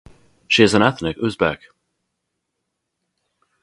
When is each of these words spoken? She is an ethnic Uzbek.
She 0.47 0.63
is 0.63 0.73
an 0.73 0.81
ethnic 0.81 1.17
Uzbek. 1.19 1.59